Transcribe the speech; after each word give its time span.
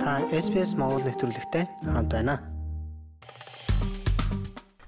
Та 0.00 0.24
SPS 0.32 0.72
Монгол 0.80 1.04
нэвтрүүлэгтэй 1.04 1.68
хамт 1.84 2.08
байна. 2.08 2.40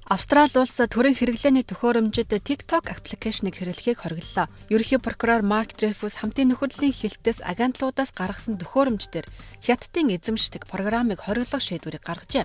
Австрали 0.08 0.57
улс 0.57 0.77
төрийн 0.77 1.17
хэрэглээний 1.17 1.69
төхөөрөмжөд 1.69 2.33
TikTok 2.33 2.88
аппликейшнийг 2.88 3.61
хэрэглэхийг 3.61 4.01
хориглолоо. 4.01 4.48
Ерөнхий 4.72 4.96
прокурор 4.96 5.45
Марк 5.45 5.77
Дрейфус 5.77 6.17
хамтын 6.17 6.56
нөхөрлөлийн 6.56 6.96
хилтээс 6.96 7.45
агентлуудаас 7.45 8.17
гаргасан 8.17 8.56
төхөөрөмждөр 8.56 9.29
хятадын 9.61 10.17
эзэмшдэг 10.17 10.65
программыг 10.65 11.21
хориглох 11.21 11.60
шийдвэрийг 11.60 12.04
гаргажээ. 12.08 12.44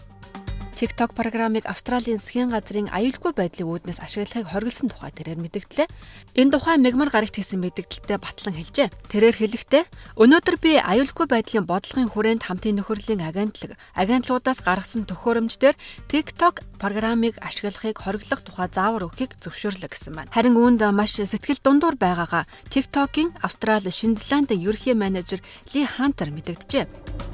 TikTok 0.77 1.17
программыг 1.17 1.65
Австралийн 1.65 2.21
засгийн 2.21 2.53
газрын 2.53 2.85
аюулгүй 2.93 3.33
байдлын 3.33 3.65
үүднээс 3.65 3.97
ашиглахыг 3.97 4.45
хориглосон 4.45 4.93
тухай 4.93 5.09
тэрээр 5.09 5.41
мэдгдлээ. 5.41 5.89
Энэ 6.37 6.53
тухай 6.53 6.77
мегмар 6.77 7.09
гарагт 7.09 7.33
хийсэн 7.33 7.65
мэдгдэлтэд 7.65 8.21
батлан 8.21 8.53
хэлжээ. 8.53 8.93
Тэрээр 9.09 9.37
хэлэхдээ 9.41 9.83
өнөөдөр 10.21 10.57
би 10.61 10.77
аюулгүй 10.77 11.25
байдлын 11.33 11.65
бодлогын 11.65 12.13
хүрээнд 12.13 12.45
хамтын 12.45 12.77
нөхөрлөлийн 12.77 13.25
агентлаг 13.25 13.73
агентлуудаас 13.97 14.61
гаргасан 14.61 15.09
төхөөрөмждөр 15.09 15.73
TikTok 16.13 16.61
программыг 16.77 17.41
ашиглахыг 17.41 17.97
хориглох 17.97 18.45
тухай 18.45 18.69
заавар 18.69 19.09
өгөхийг 19.09 19.33
зөвшөөрлөө 19.41 19.89
гэсэн 19.89 20.13
байна. 20.13 20.29
Харин 20.29 20.61
үүнд 20.61 20.85
маш 20.93 21.17
сэтгэл 21.17 21.57
дундуур 21.57 21.97
байгаагаа 21.97 22.45
TikTok-ийн 22.69 23.33
Австрали, 23.41 23.89
Шинзландын 23.89 24.61
ерөнхий 24.61 24.93
менежер 24.93 25.41
Ли 25.73 25.89
Хантер 25.89 26.29
мэдэгджээ. 26.29 27.26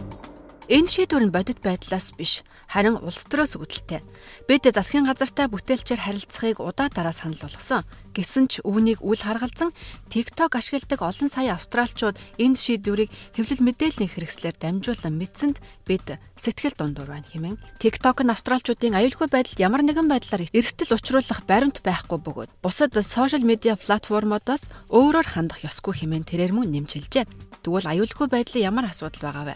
Энэ 0.72 0.88
шийдвэр 0.88 1.27
нь 1.27 1.35
бодит 1.35 1.59
байдлаас 1.59 2.16
биш, 2.16 2.40
харин 2.72 2.95
улс 2.95 3.27
төрөөс 3.27 3.59
үүдэлтэй. 3.59 3.99
Бид 4.48 4.63
засгийн 4.63 5.03
газартай 5.03 5.52
бүтээлчээр 5.52 5.99
харилцахыг 5.99 6.63
удаа 6.63 6.88
дараа 6.88 7.12
санал 7.12 7.36
болгосон. 7.36 7.84
Гэсэн 8.16 8.48
ч 8.48 8.63
үүнийг 8.63 9.03
үл 9.03 9.20
харгалзан 9.20 9.76
TikTok 10.08 10.55
ашигладаг 10.55 11.03
олон 11.03 11.27
сая 11.27 11.59
австралчууд 11.59 12.16
энэ 12.39 12.55
шийдвэрийг 12.55 13.12
хэвлэл 13.36 13.59
мэдээллийн 13.59 14.08
хэрэгслээр 14.08 14.55
дамжуулан 14.55 15.16
мэдсэнд 15.20 15.58
бид 15.84 16.16
сэтгэл 16.39 16.80
дундуур 16.80 17.11
байна 17.11 17.27
хэмээн. 17.27 17.59
TikTok 17.84 18.23
нь 18.23 18.31
австралчуудын 18.31 18.95
аюулгүй 18.95 19.27
байдалд 19.27 19.59
ямар 19.59 19.83
нэгэн 19.83 20.08
байдлаар 20.08 20.48
эрсдэл 20.48 20.95
учруулах 20.95 21.44
баримт 21.44 21.83
байхгүй 21.83 22.23
бөгөөд 22.23 22.52
бусад 22.64 22.95
сошиал 23.03 23.44
медиа 23.44 23.75
платформодоос 23.75 24.64
өөрөөр 24.94 25.27
хандах 25.27 25.66
ёсгүй 25.67 26.08
хэмээн 26.08 26.23
тэрээр 26.23 26.53
мөн 26.55 26.72
нэмж 26.72 26.92
хэлжээ. 26.95 27.25
Тэгвэл 27.64 27.92
аюулгүй 27.95 28.27
байдлын 28.27 28.67
ямар 28.70 28.86
асуудал 28.92 29.23
байгаа 29.23 29.55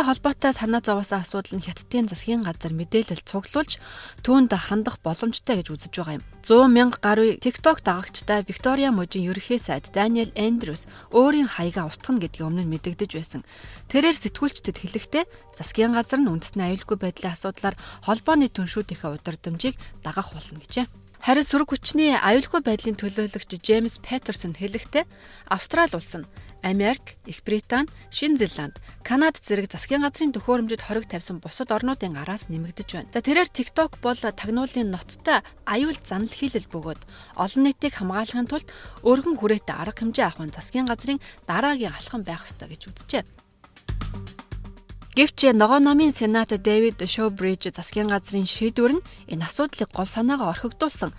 TikTok-той 0.00 0.16
холбоотой 0.16 0.52
санаа 0.56 0.80
зовоосон 0.80 1.20
асуудал 1.20 1.60
нь 1.60 1.66
Хятадын 1.66 2.08
засгийн 2.08 2.40
газар 2.40 2.72
мэдээлэл 2.72 3.20
цуглуулж 3.20 3.76
түүнд 4.24 4.52
хандах 4.56 4.96
боломжтой 5.04 5.60
гэж 5.60 5.68
үзэж 5.76 5.92
байгаа 5.92 6.16
юм. 6.16 6.24
100 6.40 6.72
мянга 6.72 6.96
гаруй 7.04 7.36
TikTok 7.36 7.84
дагагчтай 7.84 8.40
Виктория 8.48 8.96
мужийн 8.96 9.28
ерөнхий 9.28 9.60
сайд 9.60 9.92
Даниэл 9.92 10.32
Эндрюс 10.32 10.88
өөрийн 11.12 11.52
хаягаа 11.52 11.92
устгах 11.92 12.16
гэдгийг 12.16 12.48
өмнө 12.48 12.64
нь 12.64 12.72
мэдэгдэж 12.72 13.10
байсан. 13.12 13.44
Тэрээр 13.92 14.16
сэтгүүлчдэд 14.16 14.80
хэлэхдээ 14.80 15.24
засгийн 15.60 15.92
газар 15.92 16.24
нь 16.24 16.32
үндэсний 16.32 16.64
аюулгүй 16.72 16.96
байдлын 16.96 17.36
асуудлаар 17.36 17.76
холбооны 18.00 18.48
түншүүдийнхээ 18.48 19.20
удирдамжийг 19.20 19.76
дагах 20.00 20.32
болно 20.32 20.64
гэжээ. 20.64 20.88
Харин 21.20 21.44
сөрөг 21.44 21.76
хүчний 21.76 22.16
аюулгүй 22.16 22.64
байдлын 22.64 22.96
төлөөлөгч 22.96 23.60
Джеймс 23.60 24.00
Петерсон 24.00 24.56
хэлэхдээ 24.56 25.04
Австрали 25.52 25.92
улс 25.92 26.16
нь 26.16 26.24
Америк, 26.64 27.20
Их 27.28 27.44
Британи, 27.44 27.92
Шинэ 28.08 28.40
Зеланд, 28.40 28.80
Канад 29.04 29.36
зэрэг 29.36 29.68
засгийн 29.68 30.00
газрын 30.00 30.32
төхөөрөмжөд 30.32 30.80
хориг 30.80 31.04
тавьсан 31.12 31.44
бусад 31.44 31.76
орнуудын 31.76 32.16
араас 32.16 32.48
нэмэгдэж 32.48 32.88
байна. 32.88 33.12
За 33.12 33.20
тэрээр 33.20 33.52
TikTok 33.52 34.00
бол 34.00 34.16
тагнуулын 34.16 34.88
ноцтой 34.88 35.44
аюул 35.68 36.00
занал 36.00 36.32
хийлэл 36.32 36.72
бөгөөд 36.72 37.04
олон 37.36 37.62
нийтийг 37.68 38.00
хамгаалахын 38.00 38.48
тулд 38.48 38.68
өргөн 39.04 39.36
хүрээтэй 39.36 39.76
арга 39.76 40.00
хэмжээ 40.00 40.24
авах 40.24 40.48
нь 40.48 40.56
засгийн 40.56 40.88
газрын 40.88 41.20
дараагийн 41.44 41.92
алхам 41.92 42.24
байх 42.24 42.48
ёстой 42.48 42.72
гэж 42.72 42.88
үзжээ. 42.88 43.24
Гэвч 45.10 45.50
ногоо 45.58 45.82
намын 45.82 46.14
сенат 46.14 46.54
Дэвид 46.54 47.02
Шоубридж 47.02 47.74
засгийн 47.74 48.06
газрын 48.14 48.46
шийдвэр 48.46 48.92
нь 48.94 49.06
энэ 49.26 49.42
асуудлыг 49.42 49.90
гол 49.90 50.06
санаагаа 50.06 50.54
орхигдуулсан. 50.54 51.10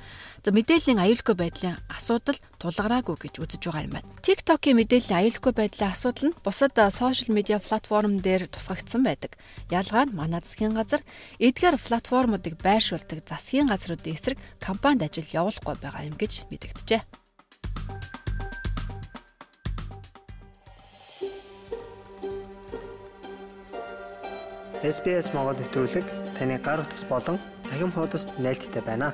За 0.44 0.50
мэдээллийн 0.56 1.04
аюулгүй 1.04 1.36
байдлын 1.36 1.76
асуудал 1.92 2.40
тулгараагүй 2.56 3.20
гэж 3.20 3.44
үзэж 3.44 3.62
байгаа 3.68 3.84
юм 3.84 3.94
байна. 4.00 4.08
TikTok-ийн 4.24 4.80
мэдээллийн 4.80 5.20
аюулгүй 5.28 5.54
байдлын 5.60 5.92
асуудал 5.92 6.32
нь 6.32 6.40
бусад 6.40 6.72
сошиал 6.72 7.36
медиа 7.36 7.60
платформ 7.60 8.24
дээр 8.24 8.48
тусгагдсан 8.48 9.04
байдаг. 9.04 9.36
Ялгаа 9.68 10.08
нь 10.08 10.16
манай 10.16 10.40
засгийн 10.40 10.72
газар 10.72 11.04
эдгээр 11.44 11.76
платформуудыг 11.76 12.64
байршуулдаг 12.64 13.28
засгийн 13.28 13.68
газруудын 13.68 14.16
эсрэг 14.16 14.40
кампанид 14.64 15.04
ажил 15.04 15.36
явуулахгүй 15.36 15.76
байгаа 15.84 16.08
юм 16.08 16.16
гэж 16.16 16.48
мэдэгджээ. 16.48 17.04
SBS 24.82 25.30
Монгол 25.38 25.54
нэвтрүүлэг 25.62 26.06
таны 26.42 26.58
гар 26.58 26.82
утас 26.82 27.06
болон 27.06 27.38
цахим 27.62 27.94
хуудасд 27.94 28.34
нийлдэхтэй 28.42 28.82
байна. 28.82 29.14